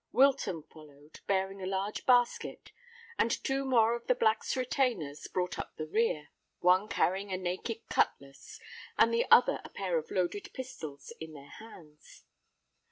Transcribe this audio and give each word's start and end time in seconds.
Wilton 0.11 0.63
followed, 0.63 1.19
bearing 1.27 1.61
a 1.61 1.67
large 1.67 2.07
basket; 2.07 2.71
and 3.19 3.29
two 3.43 3.63
more 3.63 3.93
of 3.95 4.07
the 4.07 4.15
Black's 4.15 4.57
retainers 4.57 5.27
brought 5.27 5.59
up 5.59 5.75
the 5.75 5.85
rear, 5.85 6.29
one 6.59 6.87
carrying 6.87 7.31
a 7.31 7.37
naked 7.37 7.87
cutlass 7.87 8.59
and 8.97 9.13
the 9.13 9.27
other 9.29 9.61
a 9.63 9.69
pair 9.69 9.99
of 9.99 10.09
loaded 10.09 10.49
pistols 10.55 11.13
in 11.19 11.33
their 11.33 11.51
hands. 11.51 12.23